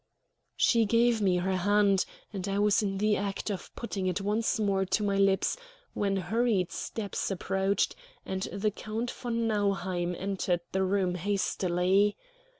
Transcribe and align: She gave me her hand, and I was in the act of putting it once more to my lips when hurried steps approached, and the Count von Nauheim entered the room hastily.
She 0.57 0.85
gave 0.85 1.21
me 1.21 1.37
her 1.37 1.57
hand, 1.57 2.05
and 2.33 2.47
I 2.47 2.57
was 2.57 2.81
in 2.81 2.97
the 2.97 3.15
act 3.17 3.51
of 3.51 3.69
putting 3.75 4.07
it 4.07 4.19
once 4.19 4.59
more 4.59 4.83
to 4.83 5.03
my 5.03 5.15
lips 5.19 5.57
when 5.93 6.15
hurried 6.17 6.71
steps 6.71 7.29
approached, 7.29 7.95
and 8.25 8.41
the 8.51 8.71
Count 8.71 9.11
von 9.11 9.45
Nauheim 9.45 10.15
entered 10.15 10.61
the 10.71 10.81
room 10.83 11.13
hastily. 11.13 12.17